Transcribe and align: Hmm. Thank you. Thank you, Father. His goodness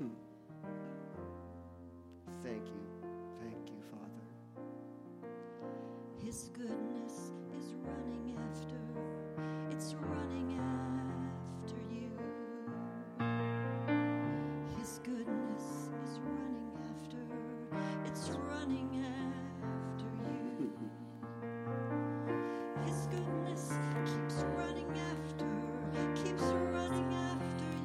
Hmm. 0.00 0.08
Thank 2.42 2.64
you. 2.68 2.80
Thank 3.38 3.68
you, 3.68 3.82
Father. 3.90 4.24
His 6.24 6.48
goodness 6.54 7.32